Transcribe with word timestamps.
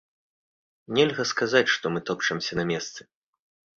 Нельга 0.99 1.25
сказаць, 1.33 1.63
што 1.75 1.85
мы 1.93 1.99
топчамся 2.11 2.53
на 2.61 2.67
месцы. 2.71 3.01